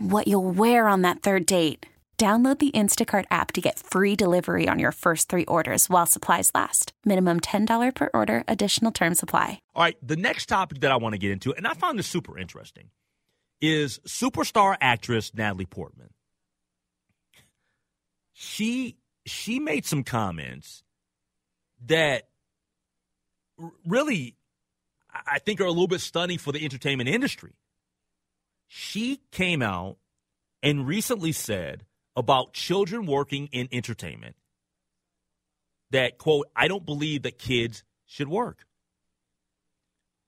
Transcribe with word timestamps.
what 0.00 0.28
you'll 0.28 0.50
wear 0.50 0.86
on 0.86 1.02
that 1.02 1.22
third 1.22 1.46
date. 1.46 1.86
Download 2.18 2.58
the 2.58 2.70
Instacart 2.72 3.24
app 3.30 3.52
to 3.52 3.62
get 3.62 3.78
free 3.78 4.14
delivery 4.14 4.68
on 4.68 4.78
your 4.78 4.92
first 4.92 5.30
three 5.30 5.46
orders 5.46 5.88
while 5.88 6.04
supplies 6.04 6.50
last. 6.54 6.92
Minimum 7.06 7.40
$10 7.40 7.94
per 7.94 8.10
order, 8.12 8.44
additional 8.46 8.92
term 8.92 9.14
supply. 9.14 9.58
All 9.74 9.82
right, 9.82 9.96
the 10.06 10.16
next 10.16 10.44
topic 10.44 10.80
that 10.80 10.92
I 10.92 10.96
want 10.96 11.14
to 11.14 11.18
get 11.18 11.30
into, 11.30 11.54
and 11.54 11.66
I 11.66 11.72
found 11.72 11.98
this 11.98 12.06
super 12.06 12.38
interesting, 12.38 12.90
is 13.62 14.00
superstar 14.06 14.76
actress 14.82 15.32
Natalie 15.32 15.64
Portman. 15.64 16.10
She 18.34 18.98
she 19.24 19.58
made 19.58 19.86
some 19.86 20.04
comments 20.04 20.82
that 21.86 22.28
really 23.86 24.36
I 25.26 25.38
think 25.38 25.60
are 25.62 25.64
a 25.64 25.70
little 25.70 25.88
bit 25.88 26.00
stunning 26.02 26.36
for 26.36 26.52
the 26.52 26.62
entertainment 26.62 27.08
industry. 27.08 27.52
She 28.72 29.20
came 29.32 29.62
out 29.62 29.96
and 30.62 30.86
recently 30.86 31.32
said 31.32 31.84
about 32.14 32.52
children 32.52 33.04
working 33.04 33.48
in 33.50 33.68
entertainment 33.72 34.36
that, 35.90 36.18
quote, 36.18 36.46
I 36.54 36.68
don't 36.68 36.86
believe 36.86 37.22
that 37.22 37.36
kids 37.36 37.82
should 38.06 38.28
work. 38.28 38.64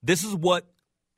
This 0.02 0.24
is 0.24 0.34
what 0.34 0.66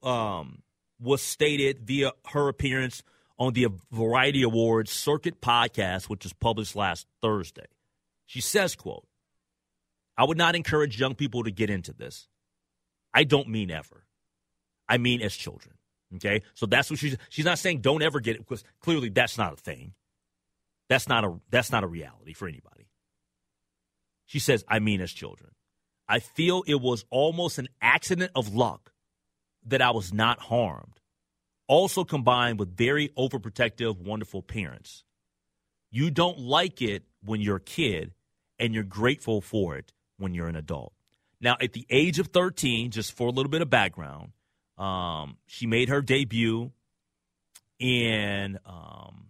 um, 0.03 0.61
was 1.01 1.23
stated 1.23 1.81
via 1.87 2.13
her 2.27 2.49
appearance 2.49 3.03
on 3.39 3.55
the 3.55 3.69
Variety 3.91 4.43
Awards 4.43 4.91
Circuit 4.91 5.41
podcast, 5.41 6.11
which 6.11 6.25
was 6.25 6.34
published 6.34 6.77
last 6.77 7.07
Thursday. 7.23 7.65
She 8.27 8.43
says, 8.43 8.77
quote, 8.77 9.07
I 10.19 10.25
would 10.25 10.37
not 10.37 10.55
encourage 10.55 11.01
young 11.01 11.15
people 11.15 11.45
to 11.45 11.51
get 11.51 11.71
into 11.71 11.95
this. 11.95 12.29
I 13.15 13.25
don't 13.25 13.49
mean 13.49 13.71
ever. 13.71 14.05
I 14.87 14.99
mean 14.99 15.23
as 15.23 15.34
children. 15.34 15.77
Okay? 16.17 16.43
So 16.55 16.67
that's 16.67 16.91
what 16.91 16.99
she's 16.99 17.17
she's 17.29 17.45
not 17.45 17.59
saying 17.59 17.81
don't 17.81 18.03
ever 18.03 18.21
get 18.21 18.37
it 18.37 18.41
because 18.41 18.65
clearly 18.81 19.09
that's 19.09 19.39
not 19.39 19.53
a 19.53 19.57
thing. 19.57 19.93
That's 20.89 21.09
not 21.09 21.25
a 21.25 21.41
that's 21.51 21.73
not 21.73 21.85
a 21.85 21.87
reality 21.87 22.33
for 22.33 22.49
anybody. 22.49 22.89
She 24.27 24.39
says, 24.39 24.65
I 24.69 24.79
mean 24.79 25.01
as 25.01 25.13
children. 25.13 25.51
I 26.09 26.19
feel 26.19 26.65
it 26.67 26.81
was 26.81 27.05
almost 27.11 27.59
an 27.59 27.69
accident 27.81 28.33
of 28.35 28.55
luck 28.55 28.93
that 29.67 29.81
I 29.81 29.91
was 29.91 30.13
not 30.13 30.39
harmed. 30.39 31.01
Also 31.67 32.05
combined 32.05 32.59
with 32.59 32.77
very 32.77 33.09
overprotective, 33.17 33.97
wonderful 33.99 34.43
parents. 34.43 35.05
You 35.91 36.11
don't 36.11 36.39
like 36.39 36.83
it 36.83 37.05
when 37.25 37.41
you're 37.41 37.57
a 37.57 37.61
kid, 37.61 38.13
and 38.59 38.75
you're 38.75 38.83
grateful 38.83 39.41
for 39.41 39.77
it 39.77 39.93
when 40.19 40.35
you're 40.35 40.49
an 40.49 40.57
adult. 40.57 40.93
Now, 41.41 41.57
at 41.61 41.73
the 41.73 41.87
age 41.91 42.19
of 42.19 42.29
13, 42.29 42.91
just 42.91 43.17
for 43.17 43.29
a 43.29 43.31
little 43.31 43.51
bit 43.51 43.63
of 43.63 43.71
background, 43.71 44.33
um, 44.79 45.37
she 45.47 45.67
made 45.67 45.89
her 45.89 46.03
debut 46.03 46.73
in 47.79 48.59
um, 48.67 49.27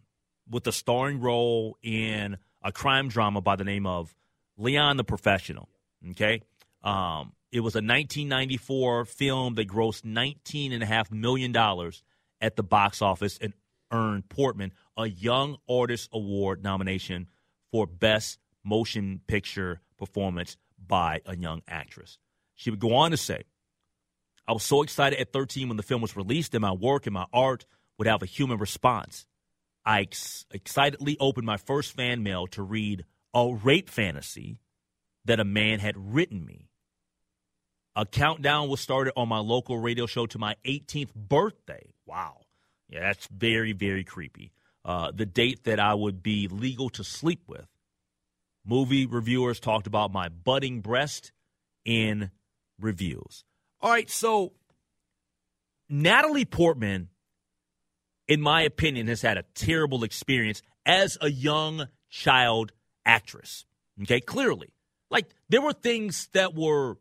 with 0.50 0.66
a 0.66 0.72
starring 0.72 1.20
role 1.20 1.76
in 1.82 2.38
a 2.62 2.72
crime 2.72 3.08
drama 3.08 3.40
by 3.40 3.56
the 3.56 3.64
name 3.64 3.86
of 3.86 4.14
Leon 4.56 4.96
the 4.96 5.04
Professional. 5.04 5.68
Okay, 6.10 6.42
um, 6.82 7.32
it 7.50 7.60
was 7.60 7.74
a 7.74 7.78
1994 7.78 9.04
film 9.04 9.54
that 9.54 9.68
grossed 9.68 10.04
19 10.04 10.72
and 10.72 10.82
a 10.82 10.86
half 10.86 11.10
million 11.10 11.52
dollars 11.52 12.02
at 12.40 12.56
the 12.56 12.62
box 12.62 13.00
office 13.00 13.38
and 13.40 13.54
earned 13.90 14.28
Portman 14.28 14.72
a 14.96 15.06
Young 15.06 15.56
Artist 15.68 16.08
Award 16.12 16.62
nomination 16.62 17.28
for 17.70 17.86
Best 17.86 18.38
Motion 18.64 19.20
Picture 19.26 19.80
Performance 19.98 20.56
by 20.84 21.20
a 21.26 21.36
Young 21.36 21.62
Actress. 21.68 22.18
She 22.54 22.70
would 22.70 22.80
go 22.80 22.94
on 22.94 23.10
to 23.10 23.16
say, 23.16 23.44
I 24.46 24.52
was 24.52 24.62
so 24.62 24.82
excited 24.82 25.18
at 25.18 25.32
13 25.32 25.68
when 25.68 25.76
the 25.76 25.82
film 25.82 26.02
was 26.02 26.16
released 26.16 26.54
and 26.54 26.62
my 26.62 26.72
work 26.72 27.06
and 27.06 27.14
my 27.14 27.26
art 27.32 27.64
would 27.98 28.06
have 28.06 28.22
a 28.22 28.26
human 28.26 28.58
response. 28.58 29.26
I 29.84 30.02
ex- 30.02 30.46
excitedly 30.50 31.16
opened 31.18 31.46
my 31.46 31.56
first 31.56 31.94
fan 31.94 32.22
mail 32.22 32.46
to 32.48 32.62
read 32.62 33.04
a 33.32 33.54
rape 33.54 33.90
fantasy 33.90 34.60
that 35.24 35.40
a 35.40 35.44
man 35.44 35.78
had 35.80 36.14
written 36.14 36.44
me. 36.44 36.68
A 37.96 38.04
countdown 38.04 38.68
was 38.68 38.80
started 38.80 39.12
on 39.16 39.28
my 39.28 39.38
local 39.38 39.78
radio 39.78 40.06
show 40.06 40.26
to 40.26 40.38
my 40.38 40.56
18th 40.64 41.14
birthday. 41.14 41.92
Wow. 42.06 42.40
Yeah, 42.88 43.00
that's 43.00 43.28
very, 43.28 43.72
very 43.72 44.04
creepy. 44.04 44.52
Uh, 44.84 45.10
the 45.12 45.26
date 45.26 45.64
that 45.64 45.80
I 45.80 45.94
would 45.94 46.22
be 46.22 46.48
legal 46.48 46.90
to 46.90 47.04
sleep 47.04 47.44
with. 47.46 47.66
Movie 48.66 49.06
reviewers 49.06 49.60
talked 49.60 49.86
about 49.86 50.12
my 50.12 50.28
budding 50.28 50.80
breast 50.80 51.32
in 51.84 52.30
reviews. 52.80 53.44
All 53.84 53.90
right, 53.90 54.10
so 54.10 54.54
Natalie 55.88 56.44
Portman 56.44 57.10
in 58.26 58.40
my 58.40 58.62
opinion, 58.62 59.06
has 59.08 59.22
had 59.22 59.36
a 59.36 59.44
terrible 59.54 60.04
experience 60.04 60.62
as 60.86 61.18
a 61.20 61.30
young 61.30 61.88
child 62.08 62.72
actress. 63.04 63.66
Okay, 64.02 64.20
clearly. 64.20 64.72
Like, 65.10 65.28
there 65.48 65.60
were 65.60 65.72
things 65.72 66.28
that 66.32 66.54
were 66.54 66.96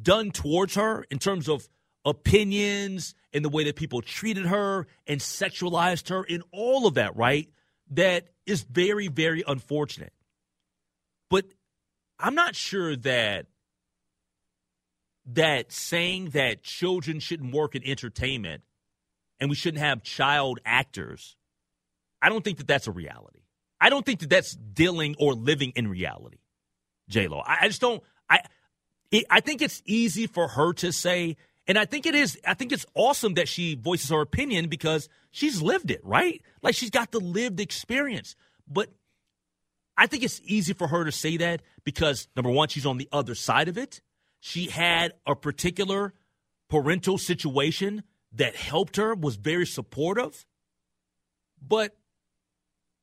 done 0.00 0.30
towards 0.30 0.74
her 0.74 1.04
in 1.10 1.18
terms 1.18 1.48
of 1.48 1.68
opinions 2.04 3.14
and 3.32 3.44
the 3.44 3.48
way 3.48 3.64
that 3.64 3.76
people 3.76 4.02
treated 4.02 4.46
her 4.46 4.86
and 5.06 5.20
sexualized 5.20 6.08
her 6.08 6.26
and 6.28 6.42
all 6.50 6.86
of 6.86 6.94
that, 6.94 7.16
right? 7.16 7.48
That 7.90 8.28
is 8.46 8.62
very, 8.62 9.08
very 9.08 9.44
unfortunate. 9.46 10.12
But 11.30 11.44
I'm 12.18 12.34
not 12.34 12.56
sure 12.56 12.96
that 12.96 13.46
that 15.34 15.72
saying 15.72 16.30
that 16.30 16.62
children 16.62 17.20
shouldn't 17.20 17.54
work 17.54 17.74
in 17.74 17.84
entertainment 17.84 18.62
and 19.40 19.50
we 19.50 19.56
shouldn't 19.56 19.82
have 19.82 20.02
child 20.02 20.60
actors. 20.64 21.36
I 22.20 22.28
don't 22.28 22.44
think 22.44 22.58
that 22.58 22.68
that's 22.68 22.86
a 22.86 22.92
reality. 22.92 23.40
I 23.80 23.90
don't 23.90 24.06
think 24.06 24.20
that 24.20 24.30
that's 24.30 24.54
dealing 24.54 25.16
or 25.18 25.34
living 25.34 25.72
in 25.74 25.88
reality, 25.88 26.38
J 27.08 27.26
Lo. 27.26 27.42
I, 27.44 27.58
I, 27.62 27.66
just 27.66 27.80
don't. 27.80 28.02
I 28.30 28.40
it, 29.10 29.24
I 29.28 29.40
think 29.40 29.60
it's 29.60 29.82
easy 29.84 30.28
for 30.28 30.46
her 30.46 30.72
to 30.74 30.92
say, 30.92 31.36
and 31.66 31.76
I 31.76 31.84
think 31.84 32.06
it 32.06 32.14
is. 32.14 32.38
I 32.46 32.54
think 32.54 32.70
it's 32.70 32.86
awesome 32.94 33.34
that 33.34 33.48
she 33.48 33.74
voices 33.74 34.10
her 34.10 34.20
opinion 34.20 34.68
because 34.68 35.08
she's 35.32 35.60
lived 35.60 35.90
it, 35.90 36.00
right? 36.04 36.40
Like 36.62 36.76
she's 36.76 36.90
got 36.90 37.10
the 37.10 37.18
lived 37.18 37.58
experience. 37.58 38.36
But 38.68 38.88
I 39.96 40.06
think 40.06 40.22
it's 40.22 40.40
easy 40.44 40.72
for 40.72 40.86
her 40.86 41.04
to 41.04 41.12
say 41.12 41.36
that 41.38 41.62
because 41.82 42.28
number 42.36 42.50
one, 42.50 42.68
she's 42.68 42.86
on 42.86 42.98
the 42.98 43.08
other 43.10 43.34
side 43.34 43.68
of 43.68 43.76
it. 43.76 44.00
She 44.44 44.66
had 44.66 45.12
a 45.24 45.36
particular 45.36 46.14
parental 46.68 47.16
situation 47.16 48.02
that 48.32 48.56
helped 48.56 48.96
her, 48.96 49.14
was 49.14 49.36
very 49.36 49.64
supportive. 49.64 50.44
But 51.64 51.96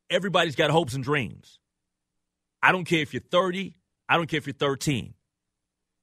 everybody's 0.09 0.57
got 0.57 0.69
hopes 0.69 0.95
and 0.95 1.01
dreams. 1.01 1.59
I 2.61 2.73
don't 2.73 2.83
care 2.83 2.99
if 2.99 3.13
you're 3.13 3.21
30. 3.21 3.73
I 4.09 4.17
don't 4.17 4.27
care 4.27 4.37
if 4.37 4.47
you're 4.47 4.53
13. 4.53 5.13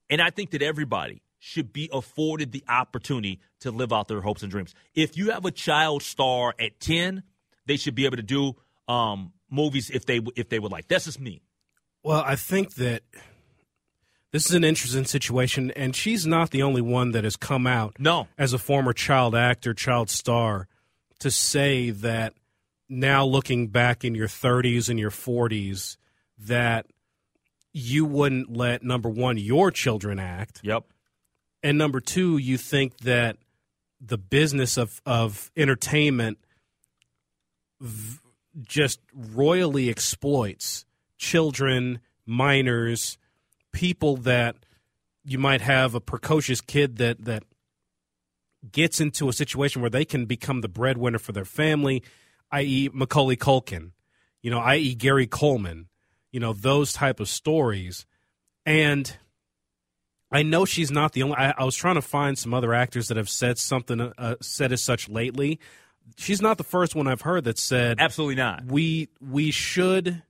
And 0.08 0.22
I 0.22 0.30
think 0.30 0.52
that 0.52 0.62
everybody 0.62 1.20
should 1.38 1.70
be 1.70 1.90
afforded 1.92 2.52
the 2.52 2.64
opportunity 2.66 3.38
to 3.60 3.70
live 3.70 3.92
out 3.92 4.08
their 4.08 4.22
hopes 4.22 4.40
and 4.42 4.50
dreams. 4.50 4.74
If 4.94 5.18
you 5.18 5.32
have 5.32 5.44
a 5.44 5.50
child 5.50 6.02
star 6.02 6.54
at 6.58 6.80
10, 6.80 7.22
they 7.66 7.76
should 7.76 7.94
be 7.94 8.06
able 8.06 8.16
to 8.16 8.22
do 8.22 8.54
um, 8.88 9.34
movies 9.50 9.90
if 9.90 10.06
they 10.06 10.22
if 10.34 10.48
they 10.48 10.60
would 10.60 10.72
like. 10.72 10.88
That's 10.88 11.04
just 11.04 11.20
me. 11.20 11.42
Well, 12.02 12.22
I 12.24 12.36
think 12.36 12.76
that 12.76 13.02
this 14.36 14.50
is 14.50 14.54
an 14.54 14.64
interesting 14.64 15.06
situation, 15.06 15.70
and 15.70 15.96
she's 15.96 16.26
not 16.26 16.50
the 16.50 16.62
only 16.62 16.82
one 16.82 17.12
that 17.12 17.24
has 17.24 17.36
come 17.36 17.66
out 17.66 17.96
no. 17.98 18.28
as 18.36 18.52
a 18.52 18.58
former 18.58 18.92
child 18.92 19.34
actor, 19.34 19.72
child 19.72 20.10
star, 20.10 20.68
to 21.20 21.30
say 21.30 21.88
that 21.88 22.34
now 22.86 23.24
looking 23.24 23.68
back 23.68 24.04
in 24.04 24.14
your 24.14 24.28
30s 24.28 24.90
and 24.90 24.98
your 25.00 25.10
40s, 25.10 25.96
that 26.38 26.84
you 27.72 28.04
wouldn't 28.04 28.54
let 28.54 28.82
number 28.82 29.08
one 29.08 29.38
your 29.38 29.70
children 29.70 30.18
act. 30.18 30.60
Yep. 30.62 30.84
And 31.62 31.78
number 31.78 32.00
two, 32.00 32.36
you 32.36 32.58
think 32.58 32.98
that 32.98 33.38
the 34.02 34.18
business 34.18 34.76
of 34.76 35.00
of 35.06 35.50
entertainment 35.56 36.36
v- 37.80 38.18
just 38.62 39.00
royally 39.14 39.88
exploits 39.88 40.84
children, 41.16 42.00
minors, 42.26 43.16
people 43.76 44.16
that 44.16 44.56
you 45.22 45.38
might 45.38 45.60
have 45.60 45.94
a 45.94 46.00
precocious 46.00 46.62
kid 46.62 46.96
that 46.96 47.22
that 47.26 47.42
gets 48.72 49.00
into 49.00 49.28
a 49.28 49.34
situation 49.34 49.82
where 49.82 49.90
they 49.90 50.06
can 50.06 50.24
become 50.24 50.62
the 50.62 50.68
breadwinner 50.68 51.18
for 51.18 51.32
their 51.32 51.44
family, 51.44 52.02
i.e., 52.52 52.88
Macaulay 52.94 53.36
Culkin, 53.36 53.90
you 54.40 54.50
know, 54.50 54.60
i.e., 54.60 54.94
Gary 54.94 55.26
Coleman, 55.26 55.88
you 56.32 56.40
know, 56.40 56.54
those 56.54 56.94
type 56.94 57.20
of 57.20 57.28
stories, 57.28 58.06
and 58.64 59.14
I 60.32 60.42
know 60.42 60.64
she's 60.64 60.90
not 60.90 61.12
the 61.12 61.22
only. 61.22 61.36
I, 61.36 61.52
I, 61.58 61.64
was 61.64 61.76
trying 61.76 61.96
to 61.96 62.02
find 62.02 62.38
some 62.38 62.54
other 62.54 62.72
actors 62.72 63.08
that 63.08 63.18
have 63.18 63.28
said 63.28 63.58
something, 63.58 64.00
uh, 64.00 64.36
said 64.40 64.72
as 64.72 64.82
such 64.82 65.06
lately. 65.08 65.60
She's 66.16 66.40
not 66.40 66.56
the 66.56 66.64
first 66.64 66.94
one 66.94 67.06
I've 67.06 67.20
heard 67.20 67.44
that 67.44 67.58
said 67.58 68.00
absolutely 68.00 68.36
not. 68.36 68.64
We 68.64 69.10
we 69.20 69.50
should, 69.50 70.22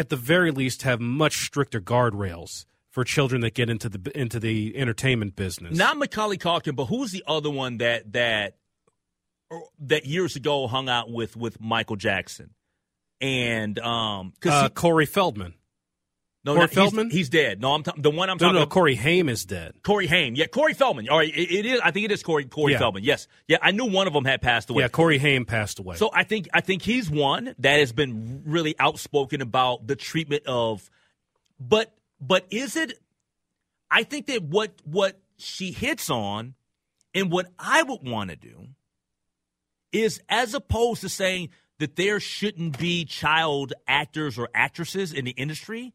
at 0.00 0.08
the 0.08 0.16
very 0.16 0.50
least, 0.50 0.82
have 0.82 0.98
much 0.98 1.44
stricter 1.44 1.78
guardrails 1.78 2.64
for 2.88 3.04
children 3.04 3.42
that 3.42 3.52
get 3.52 3.68
into 3.68 3.90
the 3.90 4.18
into 4.18 4.40
the 4.40 4.74
entertainment 4.76 5.36
business. 5.36 5.76
Not 5.76 5.98
Macaulay 5.98 6.38
Culkin, 6.38 6.74
but 6.74 6.86
who's 6.86 7.12
the 7.12 7.22
other 7.26 7.50
one 7.50 7.76
that 7.78 8.10
that 8.14 8.56
that 9.80 10.06
years 10.06 10.36
ago 10.36 10.66
hung 10.66 10.88
out 10.88 11.10
with 11.10 11.36
with 11.36 11.60
Michael 11.60 11.96
Jackson 11.96 12.54
and 13.20 13.78
um 13.78 14.32
uh, 14.46 14.70
Corey 14.70 15.04
Feldman. 15.06 15.52
No, 16.42 16.52
Corey 16.54 16.62
not, 16.62 16.70
Feldman. 16.70 17.06
He's, 17.06 17.14
he's, 17.14 17.28
dead. 17.28 17.60
No, 17.60 17.74
I'm 17.74 17.82
t- 17.82 17.92
the 17.98 18.10
one 18.10 18.30
I'm 18.30 18.38
talking. 18.38 18.54
No, 18.54 18.60
no. 18.60 18.66
Corey 18.66 18.94
Haim 18.94 19.28
is 19.28 19.44
dead. 19.44 19.74
Corey 19.82 20.06
Haim. 20.06 20.34
Yeah, 20.34 20.46
Corey 20.46 20.72
Feldman. 20.72 21.08
All 21.10 21.18
right, 21.18 21.28
it, 21.28 21.52
it 21.52 21.66
is. 21.66 21.80
I 21.80 21.90
think 21.90 22.06
it 22.06 22.12
is 22.12 22.22
Corey 22.22 22.46
Corey 22.46 22.72
yeah. 22.72 22.78
Feldman. 22.78 23.04
Yes. 23.04 23.28
Yeah, 23.46 23.58
I 23.60 23.72
knew 23.72 23.84
one 23.84 24.06
of 24.06 24.14
them 24.14 24.24
had 24.24 24.40
passed 24.40 24.70
away. 24.70 24.82
Yeah, 24.82 24.88
Corey 24.88 25.18
Haim 25.18 25.44
passed 25.44 25.78
away. 25.78 25.96
So 25.96 26.10
I 26.14 26.24
think 26.24 26.48
I 26.54 26.62
think 26.62 26.80
he's 26.80 27.10
one 27.10 27.54
that 27.58 27.78
has 27.78 27.92
been 27.92 28.42
really 28.46 28.74
outspoken 28.78 29.42
about 29.42 29.86
the 29.86 29.96
treatment 29.96 30.44
of, 30.46 30.88
but 31.58 31.94
but 32.20 32.46
is 32.50 32.74
it? 32.74 32.98
I 33.90 34.04
think 34.04 34.26
that 34.26 34.42
what 34.42 34.72
what 34.84 35.20
she 35.36 35.72
hits 35.72 36.08
on, 36.08 36.54
and 37.14 37.30
what 37.30 37.48
I 37.58 37.82
would 37.82 38.08
want 38.08 38.30
to 38.30 38.36
do, 38.36 38.68
is 39.92 40.22
as 40.30 40.54
opposed 40.54 41.02
to 41.02 41.10
saying 41.10 41.50
that 41.80 41.96
there 41.96 42.18
shouldn't 42.18 42.78
be 42.78 43.04
child 43.04 43.74
actors 43.86 44.38
or 44.38 44.48
actresses 44.54 45.12
in 45.12 45.26
the 45.26 45.32
industry 45.32 45.92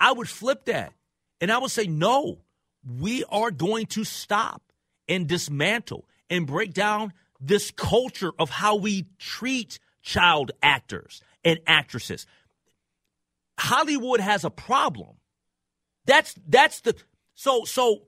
I 0.00 0.12
would 0.12 0.28
flip 0.28 0.66
that. 0.66 0.92
And 1.40 1.52
I 1.52 1.58
would 1.58 1.70
say, 1.70 1.86
no, 1.86 2.38
we 2.84 3.24
are 3.24 3.50
going 3.50 3.86
to 3.86 4.04
stop 4.04 4.62
and 5.08 5.26
dismantle 5.26 6.08
and 6.30 6.46
break 6.46 6.72
down 6.72 7.12
this 7.40 7.70
culture 7.70 8.32
of 8.38 8.50
how 8.50 8.76
we 8.76 9.06
treat 9.18 9.78
child 10.02 10.52
actors 10.62 11.20
and 11.44 11.58
actresses. 11.66 12.26
Hollywood 13.58 14.20
has 14.20 14.44
a 14.44 14.50
problem. 14.50 15.16
That's 16.06 16.34
that's 16.46 16.80
the 16.80 16.94
so 17.34 17.64
so 17.64 18.02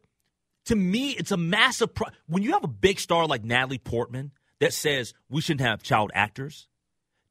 to 0.66 0.76
me 0.76 1.10
it's 1.10 1.32
a 1.32 1.36
massive 1.36 1.94
pro- 1.94 2.10
when 2.26 2.42
you 2.42 2.52
have 2.52 2.64
a 2.64 2.68
big 2.68 3.00
star 3.00 3.26
like 3.26 3.44
Natalie 3.44 3.78
Portman 3.78 4.32
that 4.60 4.72
says 4.72 5.14
we 5.28 5.40
shouldn't 5.40 5.66
have 5.66 5.82
child 5.82 6.10
actors. 6.14 6.68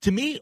To 0.02 0.12
me, 0.12 0.42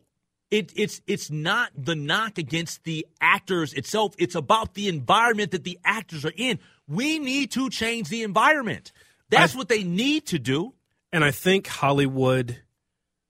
it, 0.51 0.71
it's 0.75 1.01
it's 1.07 1.31
not 1.31 1.71
the 1.75 1.95
knock 1.95 2.37
against 2.37 2.83
the 2.83 3.05
actors 3.19 3.73
itself. 3.73 4.13
It's 4.17 4.35
about 4.35 4.73
the 4.73 4.87
environment 4.87 5.51
that 5.51 5.63
the 5.63 5.79
actors 5.83 6.23
are 6.25 6.33
in. 6.35 6.59
We 6.87 7.19
need 7.19 7.51
to 7.51 7.69
change 7.69 8.09
the 8.09 8.23
environment. 8.23 8.91
That's 9.29 9.55
I, 9.55 9.57
what 9.57 9.69
they 9.69 9.83
need 9.83 10.27
to 10.27 10.39
do. 10.39 10.73
And 11.11 11.23
I 11.23 11.31
think 11.31 11.67
Hollywood, 11.67 12.61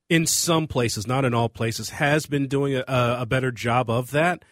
in 0.10 0.26
some 0.26 0.68
places, 0.68 1.08
not 1.08 1.24
in 1.24 1.34
all 1.34 1.50
places, 1.50 1.92
has 1.92 2.26
been 2.26 2.48
doing 2.48 2.76
a, 2.76 2.84
a 2.88 3.26
better 3.26 3.52
job 3.52 3.90
of 3.90 4.12
that. 4.12 4.44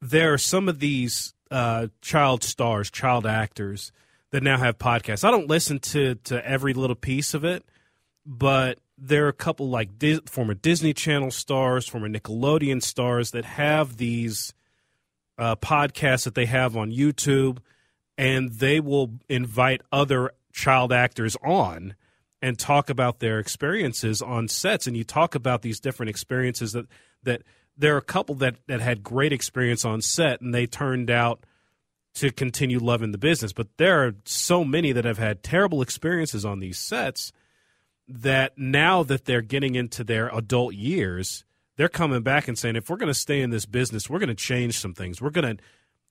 There 0.00 0.32
are 0.32 0.38
some 0.38 0.68
of 0.68 0.78
these 0.78 1.34
uh, 1.50 1.88
child 2.00 2.42
stars, 2.42 2.90
child 2.90 3.26
actors 3.26 3.92
that 4.30 4.42
now 4.42 4.58
have 4.58 4.78
podcasts. 4.78 5.24
I 5.24 5.30
don't 5.30 5.48
listen 5.48 5.78
to 5.80 6.14
to 6.24 6.44
every 6.46 6.72
little 6.72 6.96
piece 6.96 7.34
of 7.34 7.44
it, 7.44 7.64
but 8.24 8.78
there 9.04 9.26
are 9.26 9.30
a 9.30 9.34
couple 9.34 9.68
like 9.68 9.90
former 10.26 10.54
Disney 10.54 10.94
Channel 10.94 11.32
stars, 11.32 11.88
former 11.88 12.08
Nickelodeon 12.08 12.80
stars 12.80 13.32
that 13.32 13.44
have 13.44 13.96
these 13.96 14.54
uh, 15.36 15.56
podcasts 15.56 16.22
that 16.24 16.36
they 16.36 16.46
have 16.46 16.76
on 16.76 16.92
YouTube, 16.92 17.58
and 18.16 18.50
they 18.52 18.78
will 18.78 19.10
invite 19.28 19.80
other 19.90 20.30
child 20.52 20.92
actors 20.92 21.36
on 21.44 21.96
and 22.40 22.56
talk 22.56 22.88
about 22.88 23.18
their 23.18 23.40
experiences 23.40 24.22
on 24.22 24.46
sets. 24.46 24.86
And 24.86 24.96
you 24.96 25.02
talk 25.02 25.34
about 25.34 25.62
these 25.62 25.80
different 25.80 26.10
experiences 26.10 26.72
that 26.72 26.86
that 27.24 27.42
there 27.76 27.96
are 27.96 27.98
a 27.98 28.02
couple 28.02 28.36
that 28.36 28.56
that 28.68 28.80
had 28.80 29.02
great 29.02 29.32
experience 29.32 29.84
on 29.84 30.00
set, 30.00 30.40
and 30.40 30.54
they 30.54 30.66
turned 30.66 31.10
out 31.10 31.44
to 32.14 32.30
continue 32.30 32.78
loving 32.78 33.10
the 33.10 33.18
business. 33.18 33.52
But 33.52 33.66
there 33.78 34.06
are 34.06 34.14
so 34.26 34.64
many 34.64 34.92
that 34.92 35.04
have 35.04 35.18
had 35.18 35.42
terrible 35.42 35.82
experiences 35.82 36.44
on 36.44 36.60
these 36.60 36.78
sets 36.78 37.32
that 38.08 38.58
now 38.58 39.02
that 39.02 39.24
they're 39.24 39.42
getting 39.42 39.74
into 39.74 40.04
their 40.04 40.28
adult 40.28 40.74
years, 40.74 41.44
they're 41.76 41.88
coming 41.88 42.22
back 42.22 42.48
and 42.48 42.58
saying, 42.58 42.76
if 42.76 42.90
we're 42.90 42.96
going 42.96 43.08
to 43.08 43.14
stay 43.14 43.40
in 43.40 43.50
this 43.50 43.66
business, 43.66 44.10
we're 44.10 44.18
going 44.18 44.28
to 44.28 44.34
change 44.34 44.78
some 44.78 44.94
things. 44.94 45.20
We're 45.22 45.30
going 45.30 45.56
to, 45.56 45.62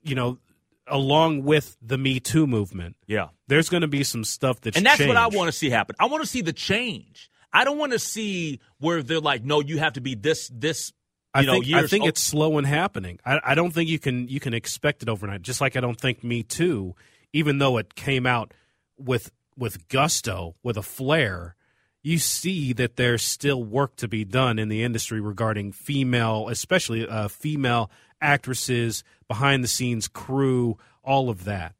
you 0.02 0.16
know, 0.16 0.40
along 0.88 1.44
with 1.44 1.78
the 1.82 1.98
Me 1.98 2.20
Too 2.20 2.48
movement. 2.48 2.96
Yeah. 3.08 3.30
There's 3.48 3.70
going 3.70 3.82
to 3.82 3.88
be 3.88 4.04
some 4.04 4.24
stuff 4.24 4.62
that's 4.62 4.78
And 4.78 4.86
that's 4.86 4.98
changed. 4.98 5.10
what 5.10 5.18
I 5.18 5.28
want 5.28 5.48
to 5.48 5.52
see 5.52 5.70
happen. 5.70 5.96
I 6.00 6.06
want 6.06 6.24
to 6.24 6.28
see 6.28 6.42
the 6.42 6.54
change. 6.54 7.30
I 7.54 7.64
don't 7.64 7.78
want 7.78 7.92
to 7.92 8.00
see 8.00 8.60
where 8.80 9.04
they're 9.04 9.20
like, 9.20 9.44
no, 9.44 9.60
you 9.60 9.78
have 9.78 9.94
to 9.94 10.02
be 10.02 10.16
this, 10.16 10.50
this. 10.54 10.94
I 11.34 11.44
know, 11.44 11.54
think 11.54 11.68
years. 11.68 11.84
I 11.84 11.88
think 11.88 12.06
it's 12.06 12.22
slow 12.22 12.58
in 12.58 12.66
happening. 12.66 13.20
I, 13.26 13.40
I 13.44 13.56
don't 13.56 13.72
think 13.72 13.90
you 13.90 14.00
can 14.00 14.28
you 14.28 14.42
can 14.42 14.54
expect 14.54 15.02
it 15.02 15.08
overnight. 15.08 15.42
Just 15.42 15.62
like 15.62 15.78
I 15.78 15.80
don't 15.80 16.00
think 16.00 16.26
Me 16.26 16.44
Too, 16.44 16.94
even 17.32 17.58
though 17.58 17.78
it 17.78 17.96
came 17.96 18.26
out 18.26 18.54
with 18.98 19.32
with 19.56 19.88
gusto, 19.88 20.56
with 20.62 20.76
a 20.76 20.82
flair, 20.82 21.56
you 22.04 22.18
see 22.18 22.74
that 22.74 22.96
there's 22.96 23.22
still 23.22 23.64
work 23.64 23.96
to 23.98 24.08
be 24.08 24.26
done 24.26 24.58
in 24.58 24.70
the 24.70 24.84
industry 24.84 25.22
regarding 25.22 25.72
female, 25.72 26.48
especially 26.50 27.08
uh, 27.08 27.28
female 27.28 27.92
actresses, 28.22 29.04
behind 29.28 29.64
the 29.64 29.68
scenes 29.68 30.08
crew, 30.08 30.78
all 31.04 31.30
of 31.30 31.46
that. 31.46 31.76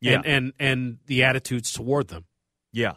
Yeah. 0.00 0.14
And, 0.16 0.26
and, 0.26 0.52
and 0.58 0.98
the 1.06 1.24
attitudes 1.24 1.72
toward 1.72 2.08
them. 2.08 2.24
Yeah. 2.72 2.94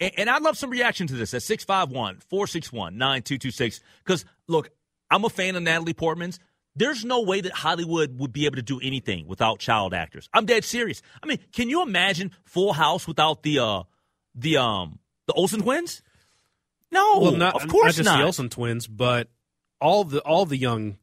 And 0.00 0.30
I'd 0.30 0.42
love 0.42 0.56
some 0.56 0.70
reaction 0.70 1.06
to 1.08 1.14
this 1.14 1.34
at 1.34 1.42
651 1.42 2.20
461 2.28 2.96
9226. 2.96 3.80
Because, 4.02 4.24
look, 4.46 4.70
I'm 5.10 5.24
a 5.24 5.28
fan 5.28 5.56
of 5.56 5.62
Natalie 5.62 5.92
Portman's. 5.92 6.38
There's 6.74 7.04
no 7.04 7.22
way 7.22 7.40
that 7.40 7.52
Hollywood 7.52 8.18
would 8.18 8.32
be 8.32 8.46
able 8.46 8.56
to 8.56 8.62
do 8.62 8.80
anything 8.80 9.26
without 9.26 9.58
child 9.58 9.92
actors. 9.92 10.28
I'm 10.32 10.46
dead 10.46 10.64
serious. 10.64 11.02
I 11.22 11.26
mean, 11.26 11.38
can 11.52 11.68
you 11.68 11.82
imagine 11.82 12.30
Full 12.44 12.72
House 12.72 13.06
without 13.06 13.42
the 13.42 13.58
uh 13.58 13.82
the 14.34 14.58
um 14.58 15.00
the 15.28 15.32
Olsen 15.34 15.62
twins? 15.62 16.02
No, 16.90 17.20
well, 17.20 17.32
not, 17.32 17.54
of 17.62 17.68
course 17.68 17.84
not 17.84 17.94
just 17.94 18.04
not. 18.06 18.18
the 18.18 18.24
Olsen 18.24 18.48
twins, 18.48 18.86
but 18.88 19.28
all 19.80 20.02
the 20.04 20.20
all 20.20 20.44
the 20.46 20.56
young 20.56 20.96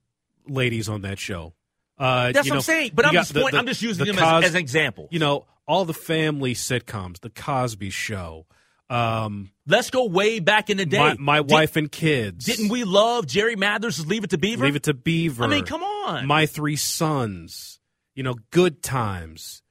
ladies 0.48 0.90
on 0.90 1.02
that 1.04 1.20
show. 1.20 1.54
Uh, 1.98 2.32
That's 2.34 2.48
you 2.48 2.52
what 2.52 2.56
know, 2.56 2.60
I'm 2.60 2.62
saying. 2.64 2.92
But 2.94 3.06
I'm 3.06 3.14
just, 3.14 3.34
the- 3.34 3.40
point, 3.42 3.54
the- 3.54 3.60
I'm 3.60 3.68
just 3.68 3.82
using 3.82 4.06
the 4.06 4.12
them 4.12 4.20
Cos- 4.22 4.44
as, 4.44 4.50
as 4.50 4.56
an 4.56 4.60
example. 4.60 5.08
You 5.12 5.20
know, 5.20 5.46
all 5.68 5.86
the 5.86 5.94
family 5.94 6.54
sitcoms, 6.56 7.22
The 7.22 7.30
Cosby 7.30 7.90
Show, 7.92 8.46
um, 8.90 9.52
Let's 9.68 9.90
go 9.90 10.06
way 10.06 10.40
back 10.40 10.70
in 10.70 10.78
the 10.78 10.86
day. 10.86 10.98
My, 11.00 11.16
my 11.18 11.38
Did- 11.42 11.52
Wife 11.52 11.76
and 11.76 11.92
Kids. 11.92 12.46
Didn't 12.46 12.70
we 12.70 12.84
love 12.84 13.26
Jerry 13.28 13.56
Mathers' 13.56 14.06
Leave 14.06 14.24
It 14.24 14.32
to 14.32 14.38
Beaver? 14.38 14.66
Leave 14.66 14.76
It 14.76 14.84
to 14.84 14.94
Beaver. 14.94 15.44
I 15.44 15.48
mean, 15.48 15.66
come 15.66 15.84
on. 15.84 16.26
My 16.28 16.46
Three 16.48 16.76
Sons. 16.76 17.80
You 18.16 18.24
know, 18.24 18.36
Good 18.52 18.82
Times. 18.84 19.62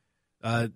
Uh, 0.43 0.69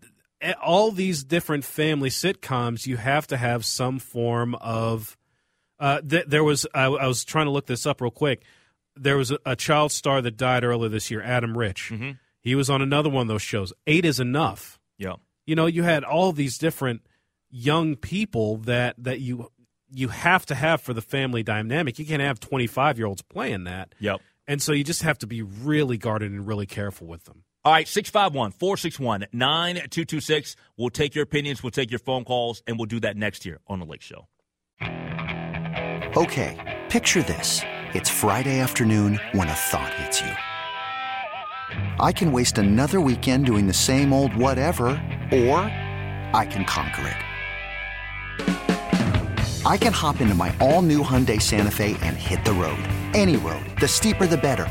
all 0.62 0.90
these 0.92 1.24
different 1.24 1.64
family 1.64 2.10
sitcoms, 2.10 2.86
you 2.86 2.96
have 2.96 3.26
to 3.28 3.36
have 3.36 3.64
some 3.64 3.98
form 3.98 4.54
of. 4.56 5.16
Uh, 5.80 6.00
th- 6.00 6.26
there 6.26 6.42
was 6.42 6.66
I, 6.74 6.86
I 6.86 7.06
was 7.06 7.24
trying 7.24 7.46
to 7.46 7.52
look 7.52 7.66
this 7.66 7.86
up 7.86 8.00
real 8.00 8.10
quick. 8.10 8.42
there 8.96 9.16
was 9.16 9.30
a, 9.30 9.38
a 9.46 9.54
child 9.56 9.92
star 9.92 10.20
that 10.22 10.36
died 10.36 10.64
earlier 10.64 10.88
this 10.88 11.10
year, 11.10 11.22
Adam 11.22 11.56
Rich. 11.56 11.90
Mm-hmm. 11.92 12.12
He 12.40 12.54
was 12.54 12.68
on 12.68 12.82
another 12.82 13.08
one 13.10 13.22
of 13.22 13.28
those 13.28 13.42
shows. 13.42 13.72
Eight 13.86 14.04
is 14.04 14.18
enough. 14.18 14.80
Yeah. 14.96 15.14
You 15.46 15.54
know, 15.54 15.66
you 15.66 15.82
had 15.84 16.02
all 16.04 16.32
these 16.32 16.58
different 16.58 17.02
young 17.50 17.96
people 17.96 18.58
that 18.58 18.96
that 18.98 19.20
you 19.20 19.50
you 19.90 20.08
have 20.08 20.44
to 20.46 20.54
have 20.54 20.80
for 20.80 20.92
the 20.92 21.00
family 21.00 21.42
dynamic. 21.42 21.98
You 21.98 22.04
can't 22.04 22.22
have 22.22 22.40
25 22.40 22.98
year 22.98 23.06
olds 23.06 23.22
playing 23.22 23.64
that. 23.64 23.94
Yep. 24.00 24.20
And 24.46 24.60
so 24.60 24.72
you 24.72 24.84
just 24.84 25.02
have 25.02 25.18
to 25.18 25.26
be 25.26 25.42
really 25.42 25.96
guarded 25.96 26.30
and 26.32 26.46
really 26.46 26.66
careful 26.66 27.06
with 27.06 27.24
them. 27.24 27.44
All 27.68 27.74
right, 27.74 27.86
651 27.86 28.52
461 28.52 29.26
9226. 29.30 30.56
We'll 30.78 30.88
take 30.88 31.14
your 31.14 31.24
opinions, 31.24 31.62
we'll 31.62 31.70
take 31.70 31.90
your 31.90 31.98
phone 31.98 32.24
calls, 32.24 32.62
and 32.66 32.78
we'll 32.78 32.86
do 32.86 32.98
that 33.00 33.18
next 33.18 33.44
year 33.44 33.60
on 33.66 33.78
The 33.78 33.84
Lake 33.84 34.00
Show. 34.00 34.26
Okay, 36.16 36.56
picture 36.88 37.22
this. 37.22 37.60
It's 37.92 38.08
Friday 38.08 38.60
afternoon 38.60 39.20
when 39.32 39.50
a 39.50 39.52
thought 39.52 39.92
hits 39.92 40.22
you. 40.22 40.32
I 42.02 42.10
can 42.10 42.32
waste 42.32 42.56
another 42.56 43.02
weekend 43.02 43.44
doing 43.44 43.66
the 43.66 43.74
same 43.74 44.14
old 44.14 44.34
whatever, 44.34 44.86
or 45.30 45.60
I 46.32 46.48
can 46.50 46.64
conquer 46.64 47.14
it. 48.38 49.66
I 49.66 49.76
can 49.76 49.92
hop 49.92 50.22
into 50.22 50.34
my 50.34 50.56
all 50.58 50.80
new 50.80 51.02
Hyundai 51.02 51.42
Santa 51.42 51.70
Fe 51.70 51.98
and 52.00 52.16
hit 52.16 52.42
the 52.46 52.52
road. 52.54 52.82
Any 53.12 53.36
road. 53.36 53.66
The 53.78 53.88
steeper, 53.88 54.26
the 54.26 54.38
better. 54.38 54.70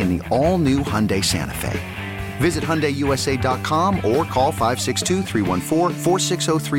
in 0.00 0.18
the 0.18 0.28
all 0.30 0.58
new 0.58 0.80
Hyundai 0.80 1.24
Santa 1.24 1.54
Fe. 1.54 1.78
Visit 2.38 2.64
HyundaiUSA.com 2.64 3.96
or 3.96 4.24
call 4.24 4.50
562 4.50 5.22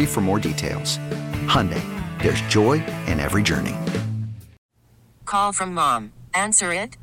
for 0.08 0.22
more 0.22 0.40
details. 0.40 0.98
Hyundai, 1.48 1.84
there's 2.22 2.42
joy 2.42 2.84
in 3.08 3.20
every 3.20 3.44
journey. 3.44 3.76
Call 5.26 5.54
from 5.54 5.74
mom. 5.74 6.12
Answer 6.34 6.74
it. 6.74 6.98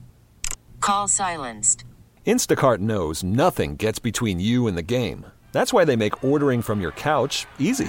Call 0.81 1.09
silenced. 1.09 1.85
Instacart 2.27 2.79
knows 2.79 3.23
nothing 3.25 3.77
gets 3.77 3.99
between 3.99 4.39
you 4.39 4.67
and 4.67 4.77
the 4.77 4.83
game. 4.83 5.25
That's 5.53 5.73
why 5.73 5.87
they 5.87 5.97
make 5.97 6.23
ordering 6.23 6.61
from 6.61 6.81
your 6.83 6.91
couch 6.93 7.47
easy. 7.59 7.89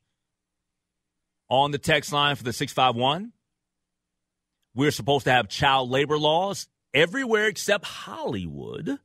On 1.51 1.71
the 1.71 1.77
text 1.77 2.13
line 2.13 2.37
for 2.37 2.45
the 2.45 2.53
651, 2.53 3.33
we're 4.73 4.89
supposed 4.89 5.25
to 5.25 5.33
have 5.33 5.49
child 5.49 5.89
labor 5.89 6.17
laws 6.17 6.69
everywhere 6.93 7.47
except 7.47 7.83
Hollywood. 7.83 8.97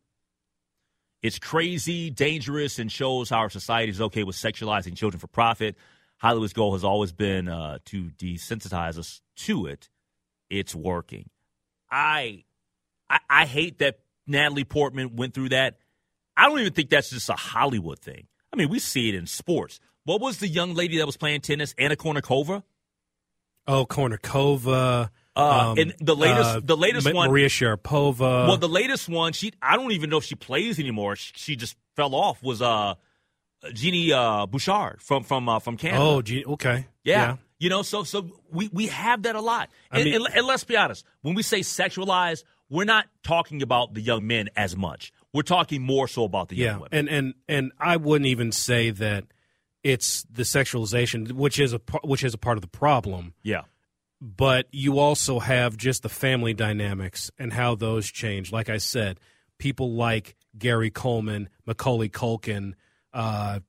It's 1.23 1.41
crazy, 1.41 2.09
dangerous, 2.09 2.79
and 2.79 2.91
shows 2.91 3.31
how 3.31 3.39
our 3.39 3.51
society 3.51 3.91
is 3.91 4.01
okay 4.01 4.23
with 4.23 4.37
sexualizing 4.37 4.97
children 4.97 5.19
for 5.19 5.27
profit. 5.27 5.75
Hollywood's 6.19 6.53
goal 6.53 6.75
has 6.75 6.85
always 6.85 7.11
been 7.11 7.49
uh, 7.49 7.79
to 7.87 8.11
desensitize 8.11 8.97
us 8.97 9.23
to 9.39 9.67
it. 9.67 9.89
It's 10.49 10.73
working. 10.73 11.29
I, 11.91 12.45
I, 13.11 13.19
I 13.29 13.47
hate 13.47 13.81
that 13.81 13.99
Natalie 14.25 14.63
Portman 14.63 15.17
went 15.17 15.35
through 15.35 15.49
that. 15.49 15.79
I 16.37 16.49
don't 16.49 16.61
even 16.61 16.75
think 16.75 16.91
that's 16.91 17.11
just 17.11 17.29
a 17.29 17.35
Hollywood 17.35 17.99
thing. 17.99 18.29
I 18.53 18.57
mean, 18.57 18.69
we 18.69 18.79
see 18.79 19.09
it 19.09 19.17
in 19.17 19.27
sports. 19.27 19.81
What 20.07 20.21
was 20.23 20.39
the 20.39 20.49
young 20.49 20.73
lady 20.75 20.97
that 20.99 21.05
was 21.07 21.17
playing 21.19 21.43
tennis, 21.43 21.75
Anna 21.77 21.97
Kournikova? 21.97 22.63
Oh, 23.67 23.85
Kournikova. 23.85 25.11
Uh, 25.35 25.41
um, 25.71 25.79
and 25.79 25.95
the 26.01 26.17
latest, 26.17 26.49
uh, 26.57 26.61
the 26.65 26.77
latest 26.77 27.07
Ma- 27.07 27.13
one, 27.13 27.31
Maria 27.31 27.49
Sharapova. 27.49 28.47
Well, 28.49 28.57
the 28.57 28.69
latest 28.69 29.09
one, 29.09 29.33
she 29.35 29.53
I 29.61 29.77
don't 29.77 29.93
even 29.93 30.09
know 30.09 30.17
if 30.19 30.25
she 30.25 30.35
plays 30.35 30.79
anymore. 30.79 31.17
She, 31.17 31.33
she 31.37 31.57
just 31.57 31.77
fell 31.95 32.15
off. 32.15 32.43
Was 32.43 32.63
uh, 32.63 32.95
Genie 33.75 34.13
uh, 34.13 34.47
Bouchard 34.47 35.03
from 35.03 35.25
from 35.25 35.49
uh, 35.49 35.59
from 35.59 35.77
Canada. 35.77 36.03
oh, 36.03 36.23
gee, 36.23 36.45
okay. 36.45 36.87
yeah. 37.05 37.37
You 37.59 37.69
know, 37.71 37.83
so 37.83 38.03
so 38.05 38.31
we, 38.51 38.69
we 38.73 38.87
have 38.89 39.23
that 39.25 39.35
a 39.35 39.41
lot. 39.41 39.71
I 39.91 39.97
And, 40.01 40.05
mean- 40.05 40.15
and, 40.27 40.35
and 40.37 40.47
let's 40.47 40.65
be 40.65 40.77
honest, 40.77 41.05
when 41.23 41.35
we 41.35 41.43
say 41.43 41.61
sexualized, 41.61 42.45
we're 42.71 42.85
not 42.85 43.07
talking 43.23 43.61
about 43.63 43.95
the 43.95 44.01
young 44.03 44.27
men 44.27 44.49
as 44.57 44.77
much. 44.77 45.11
We're 45.33 45.43
talking 45.43 45.83
more 45.83 46.07
so 46.07 46.25
about 46.25 46.49
the 46.51 46.57
young 46.57 46.67
yeah, 46.67 46.75
women. 46.77 46.89
and 46.93 47.09
and 47.09 47.35
and 47.49 47.73
I 47.81 47.97
wouldn't 47.97 48.27
even 48.29 48.53
say 48.53 48.91
that 48.91 49.25
it's 49.87 50.25
the 50.25 50.43
sexualization, 50.43 51.31
which 51.33 51.61
is 51.61 51.73
a 51.73 51.81
which 52.03 52.25
is 52.25 52.35
a 52.35 52.39
part 52.39 52.59
of 52.59 52.63
the 52.63 52.69
problem. 52.69 53.35
yeah. 53.43 53.63
But 54.21 54.67
you 54.73 54.99
also 54.99 55.39
have 55.41 55.77
just 55.77 56.03
the 56.03 56.09
family 56.09 56.55
dynamics 56.55 57.31
and 57.39 57.53
how 57.53 57.75
those 57.75 58.11
change. 58.11 58.51
Like 58.51 58.71
I 58.71 58.79
said, 58.79 59.21
people 59.59 59.93
like 59.93 60.37
Gary 60.57 60.91
Coleman, 60.91 61.51
Macaulay 61.67 62.09
Culkin, 62.09 62.73
uh, 63.13 63.61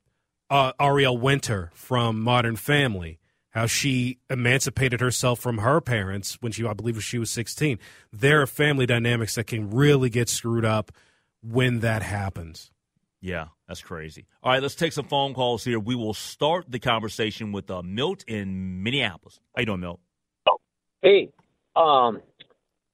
uh, 0.50 0.72
Ariel 0.80 1.18
Winter 1.18 1.70
from 1.74 2.22
Modern 2.22 2.56
Family. 2.56 3.20
How 3.50 3.66
she 3.66 4.20
emancipated 4.30 5.02
herself 5.02 5.40
from 5.40 5.58
her 5.60 5.82
parents 5.82 6.38
when 6.42 6.52
she, 6.52 6.66
I 6.66 6.74
believe, 6.74 7.04
she 7.04 7.20
was 7.20 7.30
sixteen. 7.30 7.78
There 8.14 8.42
are 8.42 8.48
family 8.48 8.86
dynamics 8.86 9.36
that 9.36 9.48
can 9.48 9.70
really 9.70 10.10
get 10.10 10.30
screwed 10.30 10.66
up 10.66 10.92
when 11.42 11.80
that 11.82 12.04
happens. 12.04 12.72
Yeah, 13.20 13.48
that's 13.68 13.82
crazy. 13.82 14.26
All 14.42 14.52
right, 14.52 14.62
let's 14.62 14.76
take 14.76 14.94
some 14.94 15.06
phone 15.06 15.34
calls 15.34 15.64
here. 15.64 15.80
We 15.80 15.96
will 15.96 16.14
start 16.14 16.66
the 16.70 16.80
conversation 16.80 17.52
with 17.52 17.70
uh, 17.70 17.82
Milt 17.84 18.24
in 18.28 18.82
Minneapolis. 18.82 19.40
How 19.56 19.62
you 19.62 19.66
doing, 19.66 19.82
Milt? 19.82 20.00
Hey, 21.02 21.30
um, 21.76 22.22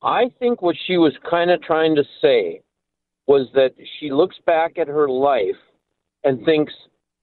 I 0.02 0.26
think 0.40 0.62
what 0.62 0.76
she 0.86 0.98
was 0.98 1.14
kind 1.30 1.52
of 1.52 1.62
trying 1.62 1.96
to 1.96 2.04
say 2.22 2.62
was 3.28 3.48
that 3.54 3.74
she 4.00 4.12
looks 4.12 4.36
back 4.46 4.78
at 4.78 4.88
her 4.88 5.08
life 5.08 5.56
and 6.24 6.44
thinks 6.44 6.74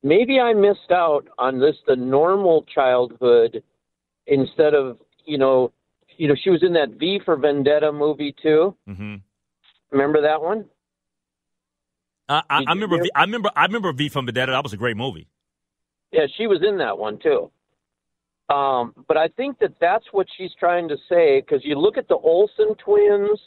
maybe 0.03 0.41
I 0.41 0.55
missed 0.55 0.91
out 0.91 1.29
on 1.39 1.61
this 1.61 1.77
the 1.87 1.97
normal 1.97 2.65
childhood 2.75 3.63
instead 4.27 4.75
of 4.75 4.99
you 5.27 5.37
know 5.37 5.73
you 6.17 6.29
know 6.29 6.35
she 6.43 6.51
was 6.51 6.63
in 6.63 6.73
that 6.75 6.99
V 6.99 7.21
for 7.25 7.37
Vendetta 7.37 7.93
movie 7.93 8.35
too. 8.43 8.75
Mm-hmm. 8.89 9.17
Remember 9.91 10.23
that 10.23 10.41
one? 10.41 10.65
I, 12.31 12.43
I, 12.49 12.65
I 12.69 12.73
remember. 12.73 13.03
V, 13.03 13.11
I 13.15 13.23
remember. 13.23 13.51
I 13.57 13.65
remember 13.65 13.93
V 13.93 14.09
from 14.09 14.27
Vendetta. 14.27 14.53
That 14.53 14.63
was 14.63 14.73
a 14.73 14.77
great 14.77 14.97
movie. 14.97 15.29
Yeah, 16.13 16.27
she 16.37 16.47
was 16.47 16.61
in 16.67 16.79
that 16.79 16.97
one 16.99 17.19
too. 17.19 17.51
Um, 18.53 18.95
but 19.07 19.17
I 19.17 19.29
think 19.29 19.59
that 19.61 19.75
that's 19.81 20.05
what 20.13 20.27
she's 20.37 20.51
trying 20.59 20.89
to 20.89 20.97
say 21.09 21.41
because 21.41 21.65
you 21.65 21.77
look 21.79 21.97
at 21.97 22.09
the 22.09 22.17
Olsen 22.17 22.75
twins, 22.85 23.39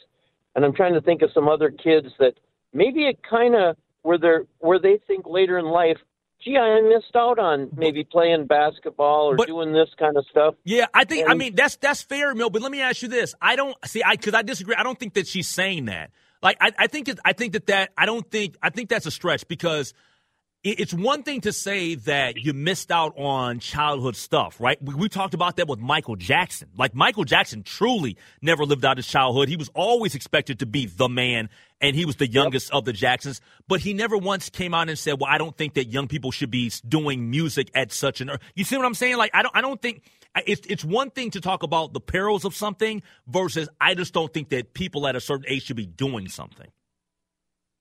and 0.54 0.64
I'm 0.64 0.72
trying 0.74 0.94
to 0.94 1.00
think 1.00 1.22
of 1.22 1.30
some 1.34 1.48
other 1.48 1.70
kids 1.70 2.08
that 2.18 2.34
maybe 2.72 3.06
it 3.06 3.18
kind 3.28 3.54
of 3.54 3.76
where 4.02 4.18
they 4.18 4.36
where 4.60 4.78
they 4.78 4.98
think 5.06 5.26
later 5.26 5.58
in 5.58 5.66
life, 5.66 5.98
gee, 6.42 6.56
I 6.56 6.80
missed 6.80 7.14
out 7.16 7.38
on 7.38 7.68
maybe 7.76 8.04
playing 8.04 8.46
basketball 8.46 9.32
or 9.32 9.36
But- 9.36 9.46
doing 9.46 9.72
this 9.72 9.90
kind 9.98 10.16
of 10.16 10.24
stuff. 10.30 10.54
Yeah, 10.64 10.86
I 10.94 11.04
think. 11.04 11.28
I 11.28 11.34
mean, 11.34 11.54
that's 11.54 11.76
that's 11.76 12.02
fair, 12.02 12.34
Milt. 12.34 12.52
But 12.52 12.62
let 12.62 12.70
me 12.72 12.80
ask 12.80 13.02
you 13.02 13.08
this: 13.08 13.34
I 13.42 13.56
don't 13.56 13.76
see. 13.86 14.02
I 14.02 14.16
because 14.16 14.34
I 14.34 14.42
disagree. 14.42 14.74
I 14.74 14.82
don't 14.82 14.98
think 14.98 15.14
that 15.14 15.26
she's 15.26 15.48
saying 15.48 15.86
that. 15.86 16.10
Like, 16.44 16.58
I, 16.60 16.72
I 16.78 16.86
think. 16.88 17.08
It, 17.08 17.18
I 17.24 17.32
think 17.32 17.54
that 17.54 17.66
that. 17.68 17.92
I 17.98 18.06
don't 18.06 18.30
think. 18.30 18.56
I 18.62 18.70
think 18.70 18.90
that's 18.90 19.06
a 19.06 19.10
stretch 19.10 19.48
because 19.48 19.94
it's 20.64 20.94
one 20.94 21.22
thing 21.22 21.42
to 21.42 21.52
say 21.52 21.94
that 21.94 22.38
you 22.38 22.54
missed 22.54 22.90
out 22.90 23.12
on 23.18 23.58
childhood 23.58 24.16
stuff, 24.16 24.58
right? 24.58 24.82
We, 24.82 24.94
we, 24.94 25.08
talked 25.10 25.34
about 25.34 25.56
that 25.56 25.68
with 25.68 25.78
Michael 25.78 26.16
Jackson. 26.16 26.70
Like 26.76 26.94
Michael 26.94 27.24
Jackson 27.24 27.62
truly 27.62 28.16
never 28.40 28.64
lived 28.64 28.82
out 28.84 28.96
his 28.96 29.06
childhood. 29.06 29.48
He 29.48 29.56
was 29.56 29.68
always 29.74 30.14
expected 30.14 30.60
to 30.60 30.66
be 30.66 30.86
the 30.86 31.08
man, 31.08 31.50
and 31.82 31.94
he 31.94 32.06
was 32.06 32.16
the 32.16 32.26
youngest 32.26 32.70
yep. 32.70 32.78
of 32.78 32.84
the 32.86 32.94
Jacksons. 32.94 33.42
But 33.68 33.80
he 33.80 33.92
never 33.92 34.16
once 34.16 34.48
came 34.48 34.72
out 34.72 34.88
and 34.88 34.98
said, 34.98 35.20
"Well, 35.20 35.30
I 35.30 35.36
don't 35.36 35.56
think 35.56 35.74
that 35.74 35.88
young 35.88 36.08
people 36.08 36.30
should 36.30 36.50
be 36.50 36.72
doing 36.88 37.30
music 37.30 37.70
at 37.74 37.92
such 37.92 38.22
an." 38.22 38.30
You 38.54 38.64
see 38.64 38.78
what 38.78 38.86
I'm 38.86 38.94
saying? 38.94 39.18
Like 39.18 39.32
I 39.34 39.42
don't, 39.42 39.54
I 39.54 39.60
don't 39.60 39.80
think 39.80 40.02
it's 40.46 40.66
it's 40.66 40.84
one 40.84 41.10
thing 41.10 41.30
to 41.32 41.42
talk 41.42 41.62
about 41.62 41.92
the 41.92 42.00
perils 42.00 42.46
of 42.46 42.54
something 42.54 43.02
versus 43.26 43.68
I 43.80 43.94
just 43.94 44.14
don't 44.14 44.32
think 44.32 44.48
that 44.48 44.72
people 44.72 45.06
at 45.06 45.14
a 45.14 45.20
certain 45.20 45.44
age 45.46 45.64
should 45.64 45.76
be 45.76 45.86
doing 45.86 46.28
something. 46.28 46.68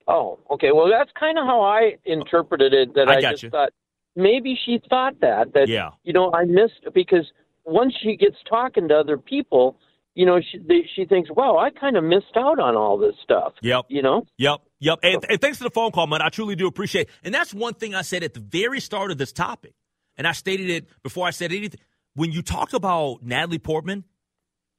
Oh, 0.08 0.40
okay. 0.52 0.72
Well, 0.74 0.90
that's 0.90 1.12
kind 1.20 1.38
of 1.38 1.46
how 1.46 1.62
I 1.62 1.98
interpreted 2.06 2.74
it. 2.74 2.94
That 2.96 3.10
I, 3.10 3.18
I 3.18 3.22
just 3.22 3.44
you. 3.44 3.50
thought 3.50 3.70
maybe 4.16 4.58
she 4.66 4.80
thought 4.90 5.20
that 5.22 5.54
that 5.54 5.68
yeah. 5.68 5.92
you 6.04 6.14
know 6.14 6.32
I 6.34 6.46
missed 6.46 6.94
because 6.94 7.26
once 7.66 7.94
she 8.02 8.16
gets 8.16 8.36
talking 8.50 8.88
to 8.90 8.96
other 8.96 9.18
people, 9.18 9.78
you 10.16 10.26
know 10.26 10.40
she 10.40 10.60
they, 10.60 10.88
she 10.96 11.06
thinks, 11.06 11.30
"Wow, 11.36 11.58
I 11.58 11.70
kind 11.70 11.98
of 11.98 12.04
missed 12.04 12.36
out 12.36 12.60
on 12.60 12.76
all 12.76 12.98
this 12.98 13.16
stuff." 13.24 13.54
Yep. 13.62 13.86
You 13.90 14.02
know. 14.02 14.26
Yep. 14.38 14.62
Yep. 14.80 15.00
And, 15.04 15.26
and 15.30 15.42
thanks 15.42 15.58
for 15.58 15.64
the 15.64 15.72
phone 15.72 15.92
call, 15.92 16.08
man. 16.08 16.22
I 16.22 16.30
truly 16.30 16.56
do 16.56 16.68
appreciate. 16.68 17.08
It. 17.08 17.14
And 17.24 17.34
that's 17.34 17.54
one 17.54 17.74
thing 17.74 17.96
I 17.96 18.02
said 18.02 18.24
at 18.24 18.34
the 18.34 18.42
very 18.42 18.80
start 18.80 19.12
of 19.12 19.18
this 19.18 19.32
topic, 19.32 19.74
and 20.18 20.28
I 20.28 20.34
stated 20.34 20.70
it 20.70 20.88
before 21.04 21.28
I 21.28 21.32
said 21.32 21.52
anything. 21.52 21.80
When 22.16 22.32
you 22.32 22.44
talk 22.44 22.74
about 22.74 23.24
Natalie 23.24 23.60
Portman, 23.60 24.04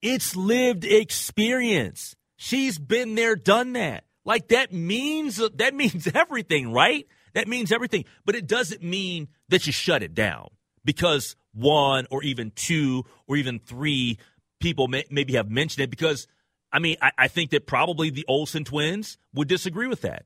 it's 0.03 0.37
lived 0.37 0.85
experience. 0.85 2.15
She's 2.37 2.79
been 2.79 3.15
there, 3.15 3.37
done 3.37 3.73
that. 3.73 4.05
Like 4.25 4.49
that 4.49 4.73
means 4.73 5.37
that 5.37 5.75
means 5.75 6.07
everything, 6.15 6.73
right? 6.73 7.07
That 7.35 7.49
means 7.49 7.73
everything. 7.73 8.05
But 8.25 8.35
it 8.35 8.47
doesn't 8.47 8.83
mean 8.83 9.29
that 9.49 9.67
you 9.67 9.73
shut 9.73 10.03
it 10.03 10.15
down 10.15 10.49
because 10.85 11.37
one 11.53 12.07
or 12.11 12.23
even 12.23 12.53
two 12.55 13.05
or 13.27 13.37
even 13.37 13.59
three 13.59 14.19
people 14.61 14.89
may, 14.89 15.05
maybe 15.11 15.35
have 15.35 15.51
mentioned 15.51 15.85
it. 15.85 15.91
Because 15.91 16.27
I 16.73 16.79
mean, 16.79 16.97
I, 17.03 17.11
I 17.19 17.29
think 17.29 17.51
that 17.51 17.67
probably 17.67 18.11
the 18.11 18.25
Olsen 18.29 18.65
twins 18.65 19.19
would 19.35 19.49
disagree 19.49 19.87
with 19.87 20.03
that. 20.03 20.25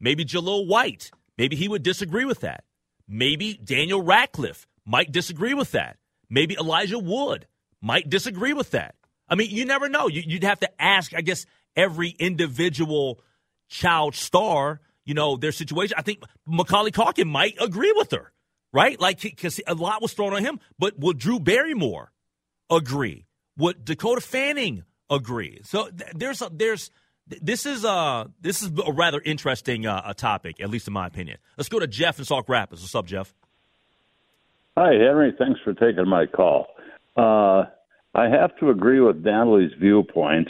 Maybe 0.00 0.24
Jaleel 0.24 0.66
White, 0.66 1.10
maybe 1.38 1.56
he 1.56 1.68
would 1.68 1.82
disagree 1.82 2.24
with 2.24 2.40
that. 2.40 2.64
Maybe 3.06 3.54
Daniel 3.54 4.02
Radcliffe 4.02 4.66
might 4.84 5.12
disagree 5.12 5.54
with 5.54 5.72
that. 5.72 5.96
Maybe 6.28 6.56
Elijah 6.58 6.98
Wood 6.98 7.46
might 7.80 8.08
disagree 8.08 8.52
with 8.52 8.72
that. 8.72 8.94
I 9.28 9.34
mean, 9.34 9.50
you 9.50 9.64
never 9.64 9.88
know. 9.88 10.08
You, 10.08 10.22
would 10.34 10.44
have 10.44 10.60
to 10.60 10.82
ask, 10.82 11.14
I 11.14 11.20
guess, 11.20 11.46
every 11.76 12.10
individual 12.10 13.20
child 13.68 14.14
star, 14.14 14.80
you 15.04 15.14
know, 15.14 15.36
their 15.36 15.52
situation. 15.52 15.94
I 15.98 16.02
think 16.02 16.22
Macaulay 16.46 16.90
Culkin 16.90 17.26
might 17.26 17.56
agree 17.60 17.92
with 17.96 18.10
her, 18.12 18.32
right? 18.72 19.00
Like, 19.00 19.20
because 19.20 19.60
a 19.66 19.74
lot 19.74 20.02
was 20.02 20.12
thrown 20.12 20.32
on 20.34 20.42
him. 20.42 20.60
But 20.78 20.98
will 20.98 21.12
Drew 21.12 21.38
Barrymore 21.40 22.12
agree? 22.70 23.26
Would 23.56 23.84
Dakota 23.84 24.20
Fanning 24.20 24.84
agree? 25.10 25.60
So 25.64 25.88
th- 25.88 26.10
there's 26.14 26.42
a, 26.42 26.50
there's 26.52 26.90
this 27.26 27.64
is 27.64 27.84
a 27.84 28.30
this 28.40 28.62
is 28.62 28.70
a 28.84 28.92
rather 28.92 29.20
interesting 29.24 29.86
uh, 29.86 30.02
a 30.04 30.14
topic, 30.14 30.60
at 30.60 30.68
least 30.68 30.86
in 30.88 30.92
my 30.92 31.06
opinion. 31.06 31.38
Let's 31.56 31.68
go 31.68 31.78
to 31.78 31.86
Jeff 31.86 32.18
in 32.18 32.24
Sauk 32.24 32.48
Rapids. 32.48 32.82
What's 32.82 32.94
up, 32.94 33.06
Jeff? 33.06 33.34
Hi, 34.76 34.92
Henry. 34.92 35.32
Thanks 35.38 35.60
for 35.62 35.72
taking 35.72 36.08
my 36.08 36.26
call. 36.26 36.66
Uh, 37.16 37.64
I 38.14 38.28
have 38.28 38.56
to 38.58 38.70
agree 38.70 39.00
with 39.00 39.24
Natalie's 39.24 39.72
viewpoint 39.80 40.48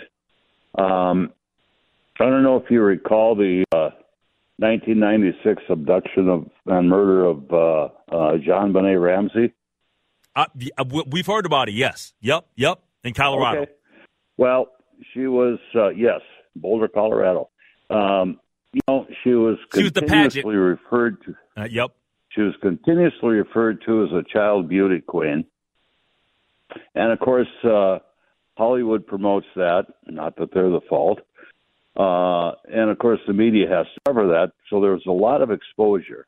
um, 0.75 1.33
I 2.21 2.25
don't 2.25 2.43
know 2.43 2.57
if 2.57 2.71
you 2.71 2.81
recall 2.83 3.35
the 3.35 3.65
uh, 3.73 3.91
1996 4.59 5.63
abduction 5.69 6.29
of 6.29 6.49
and 6.67 6.89
murder 6.89 7.25
of 7.25 7.53
uh, 7.53 7.85
uh, 8.15 8.39
JonBenét 8.39 9.03
Ramsey. 9.03 9.53
Uh, 10.37 10.47
uh 10.79 10.85
we've 11.07 11.27
heard 11.27 11.47
about 11.47 11.69
it. 11.69 11.75
Yes. 11.75 12.15
Yep. 12.21 12.47
Yep. 12.57 12.81
In 13.05 13.15
Colorado. 13.15 13.63
Okay. 13.63 13.73
Well, 14.37 14.69
she 15.13 15.27
was 15.27 15.59
uh, 15.75 15.89
yes, 15.89 16.21
Boulder, 16.57 16.89
Colorado. 16.89 17.51
Um, 17.91 18.41
you 18.73 18.81
know, 18.89 19.07
she 19.23 19.31
was 19.31 19.59
she 19.75 19.91
continuously 19.91 20.57
was 20.57 20.79
referred 20.79 21.23
to. 21.25 21.35
Uh, 21.57 21.69
yep. 21.71 21.93
She 22.31 22.41
was 22.41 22.55
continuously 22.61 23.31
referred 23.31 23.83
to 23.87 24.05
as 24.05 24.13
a 24.13 24.23
child 24.33 24.69
beauty 24.69 25.01
queen, 25.01 25.45
and 26.95 27.13
of 27.13 27.21
course, 27.21 27.49
uh, 27.63 27.99
Hollywood 28.57 29.07
promotes 29.07 29.47
that, 29.57 29.87
not 30.07 30.37
that 30.37 30.53
they're 30.53 30.71
the 30.71 30.81
fault. 30.89 31.21
Uh, 31.97 32.53
and 32.73 32.91
of 32.91 32.99
course, 32.99 33.21
the 33.27 33.33
media 33.33 33.69
has 33.69 33.87
to 33.95 34.01
cover 34.07 34.27
that. 34.29 34.53
So 34.71 34.81
there's 34.81 35.05
a 35.07 35.13
lot 35.13 35.43
of 35.43 35.51
exposure. 35.51 36.27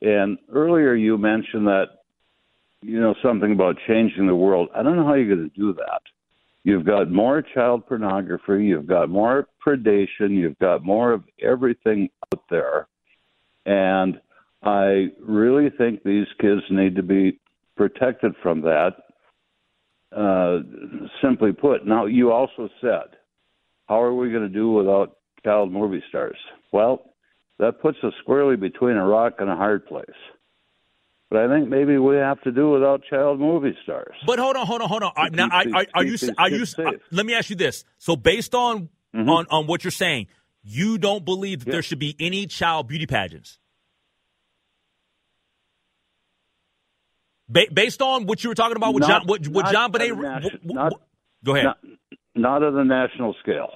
And 0.00 0.38
earlier 0.52 0.94
you 0.94 1.18
mentioned 1.18 1.66
that, 1.66 1.86
you 2.82 3.00
know, 3.00 3.14
something 3.22 3.52
about 3.52 3.76
changing 3.86 4.26
the 4.26 4.34
world. 4.34 4.68
I 4.74 4.82
don't 4.82 4.96
know 4.96 5.04
how 5.04 5.14
you're 5.14 5.36
going 5.36 5.50
to 5.50 5.56
do 5.56 5.72
that. 5.74 6.02
You've 6.64 6.84
got 6.84 7.10
more 7.10 7.42
child 7.42 7.86
pornography, 7.86 8.64
you've 8.64 8.86
got 8.86 9.08
more 9.08 9.48
predation, 9.64 10.30
you've 10.30 10.58
got 10.60 10.84
more 10.84 11.12
of 11.12 11.24
everything 11.40 12.08
out 12.32 12.42
there. 12.50 12.86
And 13.66 14.20
I 14.62 15.08
really 15.20 15.70
think 15.70 16.04
these 16.04 16.28
kids 16.40 16.62
need 16.70 16.94
to 16.96 17.02
be 17.02 17.40
protected 17.76 18.34
from 18.42 18.60
that 18.62 18.94
uh, 20.16 20.58
simply 21.22 21.52
put. 21.52 21.86
Now, 21.86 22.06
you 22.06 22.32
also 22.32 22.68
said, 22.80 23.16
how 23.88 24.00
are 24.02 24.14
we 24.14 24.30
going 24.30 24.42
to 24.42 24.48
do 24.48 24.70
without 24.72 25.16
child 25.44 25.72
movie 25.72 26.02
stars? 26.08 26.36
Well, 26.72 27.02
that 27.58 27.80
puts 27.80 27.98
us 28.02 28.12
squarely 28.22 28.56
between 28.56 28.96
a 28.96 29.06
rock 29.06 29.34
and 29.38 29.48
a 29.50 29.56
hard 29.56 29.86
place. 29.86 30.06
But 31.30 31.40
I 31.44 31.48
think 31.48 31.68
maybe 31.68 31.96
we 31.96 32.16
have 32.16 32.40
to 32.42 32.52
do 32.52 32.70
without 32.70 33.02
child 33.08 33.40
movie 33.40 33.76
stars. 33.82 34.14
But 34.26 34.38
hold 34.38 34.56
on, 34.56 34.66
hold 34.66 34.82
on, 34.82 34.88
hold 34.88 35.02
on. 35.02 35.12
Are, 35.16 35.30
now, 35.30 35.48
are, 35.48 35.64
are, 35.74 35.86
are 35.94 36.04
you? 36.04 36.18
Are 36.36 36.50
you? 36.50 36.64
Uh, 36.76 36.90
let 37.10 37.24
me 37.24 37.34
ask 37.34 37.48
you 37.48 37.56
this. 37.56 37.84
So, 37.96 38.16
based 38.16 38.54
on 38.54 38.90
mm-hmm. 39.14 39.30
on 39.30 39.46
on 39.48 39.66
what 39.66 39.82
you're 39.82 39.92
saying, 39.92 40.26
you 40.62 40.98
don't 40.98 41.24
believe 41.24 41.64
that 41.64 41.70
there 41.70 41.80
should 41.80 41.98
be 41.98 42.14
any 42.20 42.46
child 42.46 42.86
beauty 42.86 43.06
pageants? 43.06 43.58
Ba- 47.48 47.66
based 47.72 48.02
on 48.02 48.26
what 48.26 48.42
you 48.42 48.50
were 48.50 48.54
talking 48.54 48.76
about 48.76 48.94
with 48.94 49.02
not, 49.02 49.08
John, 49.08 49.26
what, 49.26 49.46
what 49.48 49.66
JonBenét, 49.66 50.64
not, 50.64 50.92
go 51.44 51.54
ahead. 51.54 51.64
Not, 51.64 51.78
not 52.34 52.62
at 52.62 52.72
a 52.74 52.84
national 52.84 53.34
scale. 53.42 53.68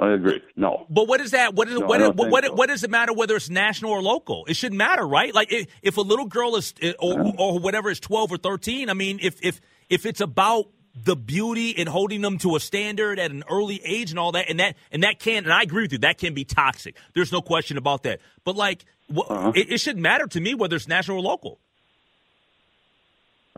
I 0.00 0.12
agree. 0.12 0.40
No. 0.54 0.86
But 0.88 1.08
what 1.08 1.20
is 1.20 1.32
that? 1.32 1.54
What 1.54 1.68
is 1.68 1.78
no, 1.78 1.86
what, 1.86 2.16
what, 2.16 2.30
what, 2.30 2.44
so. 2.44 2.52
what, 2.52 2.68
does 2.68 2.84
it 2.84 2.90
matter 2.90 3.12
whether 3.12 3.34
it's 3.34 3.50
national 3.50 3.90
or 3.90 4.00
local? 4.00 4.44
It 4.46 4.54
shouldn't 4.54 4.78
matter, 4.78 5.04
right? 5.04 5.34
Like 5.34 5.52
if, 5.52 5.66
if 5.82 5.96
a 5.96 6.00
little 6.00 6.26
girl 6.26 6.54
is 6.54 6.74
or, 7.00 7.14
yeah. 7.14 7.32
or 7.36 7.58
whatever 7.58 7.90
is 7.90 7.98
twelve 7.98 8.30
or 8.30 8.36
thirteen. 8.36 8.88
I 8.88 8.94
mean, 8.94 9.18
if 9.20 9.42
if 9.42 9.60
if 9.88 10.06
it's 10.06 10.20
about 10.20 10.66
the 10.94 11.16
beauty 11.16 11.76
and 11.76 11.88
holding 11.88 12.20
them 12.20 12.38
to 12.38 12.54
a 12.54 12.60
standard 12.60 13.18
at 13.18 13.32
an 13.32 13.42
early 13.50 13.80
age 13.84 14.10
and 14.10 14.18
all 14.18 14.32
that, 14.32 14.48
and 14.48 14.60
that 14.60 14.76
and 14.92 15.02
that 15.02 15.18
can 15.18 15.42
and 15.42 15.52
I 15.52 15.62
agree 15.62 15.82
with 15.82 15.92
you, 15.92 15.98
that 15.98 16.18
can 16.18 16.34
be 16.34 16.44
toxic. 16.44 16.96
There's 17.14 17.32
no 17.32 17.42
question 17.42 17.76
about 17.76 18.04
that. 18.04 18.20
But 18.44 18.54
like, 18.54 18.84
uh-huh. 19.12 19.52
it, 19.56 19.72
it 19.72 19.78
shouldn't 19.78 20.02
matter 20.02 20.28
to 20.28 20.40
me 20.40 20.54
whether 20.54 20.76
it's 20.76 20.86
national 20.86 21.18
or 21.18 21.22
local. 21.22 21.58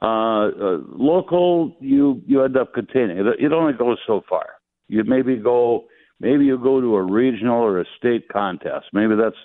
Uh, 0.03 0.49
uh, 0.49 0.79
local, 0.97 1.77
you 1.81 2.21
you 2.27 2.43
end 2.43 2.57
up 2.57 2.75
containing 2.75 3.19
it. 3.19 3.27
It 3.39 3.53
only 3.53 3.73
goes 3.73 3.99
so 4.05 4.23
far. 4.29 4.47
You 4.89 5.05
maybe 5.05 5.37
go, 5.37 5.85
maybe 6.19 6.45
you 6.45 6.59
go 6.59 6.81
to 6.81 6.97
a 6.97 7.03
regional 7.03 7.63
or 7.63 7.81
a 7.81 7.85
state 7.99 8.29
contest. 8.29 8.87
Maybe 8.93 9.15
that's, 9.15 9.37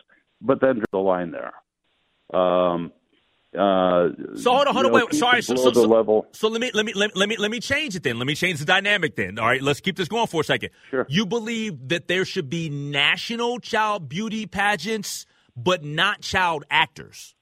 but 0.42 0.60
then 0.60 0.78
draw 0.78 0.86
the 0.92 0.98
line 0.98 1.32
there. 1.32 1.54
Um, 2.40 2.92
uh, 3.56 4.10
so 4.36 4.52
hold 4.52 4.68
on, 4.68 4.74
hold 4.74 4.86
on, 4.88 4.92
wait. 4.94 5.14
Sorry, 5.14 5.44
so, 5.44 5.56
so, 5.56 5.72
so, 5.72 5.84
level. 5.84 6.26
so 6.32 6.48
let 6.48 6.60
me 6.60 6.72
let 6.74 6.88
me 6.88 6.94
let, 6.94 7.16
let 7.16 7.30
me 7.30 7.38
let 7.38 7.52
me 7.52 7.60
change 7.60 7.96
it 7.96 8.02
then. 8.02 8.18
Let 8.18 8.26
me 8.26 8.34
change 8.34 8.58
the 8.58 8.66
dynamic 8.66 9.16
then. 9.16 9.38
All 9.38 9.46
right, 9.46 9.62
let's 9.62 9.80
keep 9.80 9.96
this 9.96 10.08
going 10.08 10.26
for 10.26 10.42
a 10.42 10.44
second. 10.44 10.72
Sure. 10.90 11.06
You 11.08 11.28
believe 11.28 11.90
that 11.90 12.08
there 12.08 12.26
should 12.26 12.50
be 12.50 12.68
national 12.70 13.60
child 13.60 14.10
beauty 14.10 14.48
pageants, 14.48 15.28
but 15.56 15.84
not 15.84 16.22
child 16.22 16.66
actors. 16.72 17.36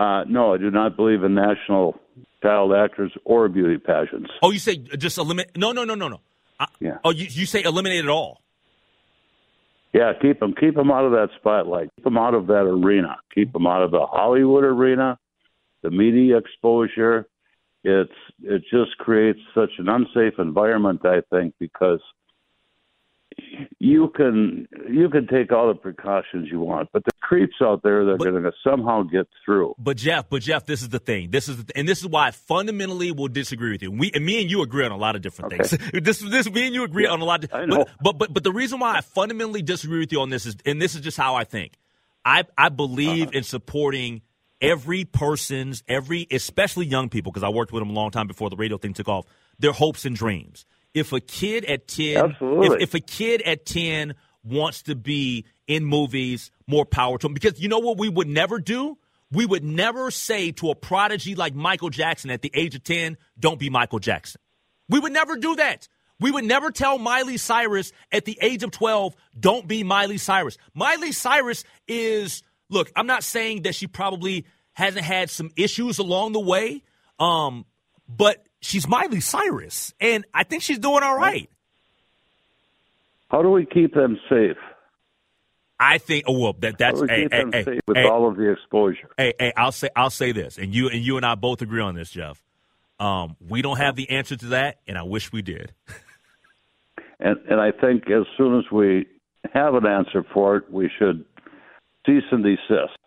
Uh, 0.00 0.24
no, 0.24 0.54
I 0.54 0.56
do 0.56 0.70
not 0.70 0.96
believe 0.96 1.24
in 1.24 1.34
national 1.34 2.00
child 2.42 2.72
actors 2.72 3.12
or 3.26 3.50
beauty 3.50 3.76
pageants. 3.76 4.30
Oh, 4.42 4.50
you 4.50 4.58
say 4.58 4.76
just 4.76 5.18
eliminate? 5.18 5.54
No, 5.58 5.72
no, 5.72 5.84
no, 5.84 5.94
no, 5.94 6.08
no. 6.08 6.20
Uh, 6.58 6.64
yeah. 6.80 6.98
Oh, 7.04 7.10
you, 7.10 7.26
you 7.28 7.44
say 7.44 7.62
eliminate 7.62 8.06
it 8.06 8.08
all? 8.08 8.40
Yeah, 9.92 10.12
keep 10.22 10.40
them 10.40 10.54
keep 10.58 10.74
them 10.74 10.90
out 10.90 11.04
of 11.04 11.12
that 11.12 11.28
spotlight. 11.38 11.90
Keep 11.96 12.04
them 12.04 12.16
out 12.16 12.32
of 12.32 12.46
that 12.46 12.62
arena. 12.62 13.18
Keep 13.34 13.52
them 13.52 13.66
out 13.66 13.82
of 13.82 13.90
the 13.90 14.06
Hollywood 14.06 14.64
arena, 14.64 15.18
the 15.82 15.90
media 15.90 16.38
exposure. 16.38 17.26
It's 17.84 18.10
it 18.42 18.62
just 18.70 18.96
creates 18.96 19.40
such 19.54 19.70
an 19.76 19.90
unsafe 19.90 20.38
environment, 20.38 21.04
I 21.04 21.20
think, 21.28 21.52
because 21.58 22.00
you 23.78 24.10
can 24.16 24.66
you 24.88 25.10
can 25.10 25.26
take 25.26 25.52
all 25.52 25.68
the 25.68 25.74
precautions 25.74 26.48
you 26.50 26.60
want, 26.60 26.88
but 26.90 27.02
creeps 27.30 27.54
out 27.62 27.80
there 27.84 28.04
that 28.04 28.14
are 28.14 28.30
going 28.32 28.42
to 28.42 28.52
somehow 28.64 29.04
get 29.04 29.28
through. 29.44 29.72
But 29.78 29.96
Jeff, 29.96 30.28
but 30.28 30.42
Jeff, 30.42 30.66
this 30.66 30.82
is 30.82 30.88
the 30.88 30.98
thing. 30.98 31.30
This 31.30 31.48
is 31.48 31.64
the, 31.64 31.76
and 31.76 31.88
this 31.88 32.00
is 32.00 32.08
why 32.08 32.26
I 32.26 32.30
fundamentally 32.32 33.12
will 33.12 33.28
disagree 33.28 33.70
with 33.70 33.82
you. 33.82 33.92
We 33.92 34.10
and 34.12 34.26
me 34.26 34.42
and 34.42 34.50
you 34.50 34.62
agree 34.62 34.84
on 34.84 34.90
a 34.90 34.96
lot 34.96 35.14
of 35.14 35.22
different 35.22 35.52
okay. 35.52 35.62
things. 35.62 35.92
this 36.02 36.18
this 36.18 36.50
me 36.50 36.66
and 36.66 36.74
you 36.74 36.82
agree 36.82 37.04
yeah, 37.04 37.10
on 37.10 37.20
a 37.20 37.24
lot. 37.24 37.44
Of, 37.44 37.54
I 37.54 37.66
know. 37.66 37.84
But, 37.84 38.02
but 38.02 38.18
but 38.18 38.34
but 38.34 38.44
the 38.44 38.52
reason 38.52 38.80
why 38.80 38.96
I 38.96 39.00
fundamentally 39.00 39.62
disagree 39.62 40.00
with 40.00 40.10
you 40.10 40.20
on 40.20 40.30
this 40.30 40.44
is, 40.44 40.56
and 40.66 40.82
this 40.82 40.96
is 40.96 41.02
just 41.02 41.16
how 41.16 41.36
I 41.36 41.44
think. 41.44 41.74
I 42.24 42.46
I 42.58 42.68
believe 42.68 43.28
uh-huh. 43.28 43.38
in 43.38 43.44
supporting 43.44 44.22
every 44.60 45.04
person's 45.04 45.84
every 45.86 46.26
especially 46.32 46.86
young 46.86 47.10
people 47.10 47.30
because 47.30 47.44
I 47.44 47.50
worked 47.50 47.70
with 47.70 47.80
them 47.80 47.90
a 47.90 47.94
long 47.94 48.10
time 48.10 48.26
before 48.26 48.50
the 48.50 48.56
radio 48.56 48.76
thing 48.76 48.92
took 48.92 49.08
off. 49.08 49.24
Their 49.60 49.72
hopes 49.72 50.04
and 50.04 50.16
dreams. 50.16 50.66
If 50.94 51.12
a 51.12 51.20
kid 51.20 51.64
at 51.66 51.86
ten, 51.86 52.36
if, 52.40 52.82
if 52.82 52.94
a 52.94 53.00
kid 53.00 53.40
at 53.42 53.66
ten 53.66 54.16
wants 54.42 54.82
to 54.82 54.96
be 54.96 55.44
in 55.70 55.84
movies, 55.84 56.50
more 56.66 56.84
power 56.84 57.16
to 57.16 57.26
them. 57.26 57.32
Because 57.32 57.60
you 57.60 57.68
know 57.68 57.78
what 57.78 57.96
we 57.96 58.08
would 58.08 58.26
never 58.26 58.58
do? 58.58 58.98
We 59.30 59.46
would 59.46 59.62
never 59.62 60.10
say 60.10 60.50
to 60.52 60.70
a 60.70 60.74
prodigy 60.74 61.36
like 61.36 61.54
Michael 61.54 61.90
Jackson 61.90 62.30
at 62.30 62.42
the 62.42 62.50
age 62.54 62.74
of 62.74 62.82
10, 62.82 63.16
don't 63.38 63.60
be 63.60 63.70
Michael 63.70 64.00
Jackson. 64.00 64.40
We 64.88 64.98
would 64.98 65.12
never 65.12 65.36
do 65.36 65.54
that. 65.54 65.86
We 66.18 66.32
would 66.32 66.44
never 66.44 66.72
tell 66.72 66.98
Miley 66.98 67.36
Cyrus 67.36 67.92
at 68.10 68.24
the 68.24 68.36
age 68.42 68.64
of 68.64 68.72
12, 68.72 69.14
don't 69.38 69.68
be 69.68 69.84
Miley 69.84 70.18
Cyrus. 70.18 70.58
Miley 70.74 71.12
Cyrus 71.12 71.62
is, 71.86 72.42
look, 72.68 72.90
I'm 72.96 73.06
not 73.06 73.22
saying 73.22 73.62
that 73.62 73.76
she 73.76 73.86
probably 73.86 74.46
hasn't 74.72 75.04
had 75.04 75.30
some 75.30 75.52
issues 75.56 76.00
along 76.00 76.32
the 76.32 76.40
way, 76.40 76.82
um, 77.20 77.64
but 78.08 78.44
she's 78.60 78.88
Miley 78.88 79.20
Cyrus, 79.20 79.94
and 80.00 80.24
I 80.34 80.42
think 80.42 80.64
she's 80.64 80.80
doing 80.80 81.04
all 81.04 81.16
right. 81.16 81.48
How 83.30 83.42
do 83.42 83.50
we 83.50 83.64
keep 83.64 83.94
them 83.94 84.18
safe? 84.28 84.56
I 85.80 85.96
think. 85.96 86.24
Oh 86.28 86.38
well, 86.38 86.52
that 86.60 86.76
that's 86.76 87.00
hey, 87.00 87.26
hey, 87.32 87.44
hey, 87.50 87.80
with 87.86 87.96
hey, 87.96 88.04
all 88.04 88.28
of 88.28 88.36
the 88.36 88.52
exposure. 88.52 89.08
Hey, 89.16 89.32
hey, 89.38 89.52
I'll 89.56 89.72
say 89.72 89.88
I'll 89.96 90.10
say 90.10 90.30
this, 90.30 90.58
and 90.58 90.74
you 90.74 90.90
and 90.90 91.00
you 91.00 91.16
and 91.16 91.24
I 91.24 91.34
both 91.34 91.62
agree 91.62 91.80
on 91.80 91.94
this, 91.94 92.10
Jeff. 92.10 92.42
Um, 93.00 93.36
we 93.48 93.62
don't 93.62 93.78
have 93.78 93.96
the 93.96 94.10
answer 94.10 94.36
to 94.36 94.46
that, 94.48 94.80
and 94.86 94.98
I 94.98 95.04
wish 95.04 95.32
we 95.32 95.40
did. 95.40 95.72
and 97.18 97.38
and 97.48 97.58
I 97.58 97.72
think 97.72 98.10
as 98.10 98.26
soon 98.36 98.58
as 98.58 98.70
we 98.70 99.06
have 99.54 99.74
an 99.74 99.86
answer 99.86 100.22
for 100.34 100.56
it, 100.56 100.70
we 100.70 100.90
should 100.98 101.24
cease 102.04 102.24
and 102.30 102.44
desist. 102.44 102.98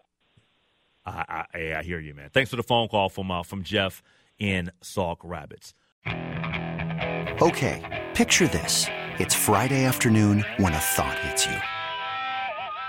I, 1.06 1.46
I, 1.54 1.76
I 1.76 1.84
hear 1.84 2.00
you, 2.00 2.16
man. 2.16 2.30
Thanks 2.34 2.50
for 2.50 2.56
the 2.56 2.64
phone 2.64 2.88
call 2.88 3.10
from 3.10 3.30
uh, 3.30 3.44
from 3.44 3.62
Jeff 3.62 4.02
in 4.40 4.72
Sauk 4.82 5.20
Rapids. 5.24 5.76
Okay, 6.08 8.08
picture 8.16 8.48
this: 8.48 8.88
it's 9.20 9.36
Friday 9.36 9.86
afternoon 9.86 10.44
when 10.58 10.74
a 10.74 10.80
thought 10.80 11.20
hits 11.20 11.46
you. 11.46 11.58